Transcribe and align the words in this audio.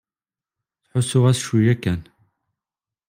Ttḥussuɣ-as 0.83 1.39
cwiya 1.47 1.75
kan. 1.83 2.01